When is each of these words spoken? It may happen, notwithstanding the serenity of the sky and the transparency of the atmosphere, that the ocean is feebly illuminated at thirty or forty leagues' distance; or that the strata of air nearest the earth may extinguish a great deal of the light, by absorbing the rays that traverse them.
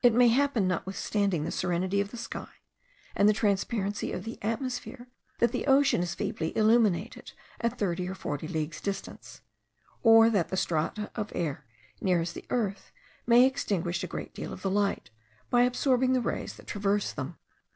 It 0.00 0.14
may 0.14 0.28
happen, 0.28 0.68
notwithstanding 0.68 1.42
the 1.42 1.50
serenity 1.50 2.00
of 2.00 2.12
the 2.12 2.16
sky 2.16 2.46
and 3.16 3.28
the 3.28 3.32
transparency 3.32 4.12
of 4.12 4.22
the 4.22 4.40
atmosphere, 4.40 5.08
that 5.40 5.50
the 5.50 5.66
ocean 5.66 6.02
is 6.02 6.14
feebly 6.14 6.56
illuminated 6.56 7.32
at 7.60 7.76
thirty 7.76 8.08
or 8.08 8.14
forty 8.14 8.46
leagues' 8.46 8.80
distance; 8.80 9.40
or 10.04 10.30
that 10.30 10.50
the 10.50 10.56
strata 10.56 11.10
of 11.16 11.32
air 11.34 11.66
nearest 12.00 12.36
the 12.36 12.46
earth 12.48 12.92
may 13.26 13.44
extinguish 13.44 14.04
a 14.04 14.06
great 14.06 14.32
deal 14.32 14.52
of 14.52 14.62
the 14.62 14.70
light, 14.70 15.10
by 15.50 15.62
absorbing 15.62 16.12
the 16.12 16.20
rays 16.20 16.54
that 16.54 16.68
traverse 16.68 17.12
them. 17.12 17.36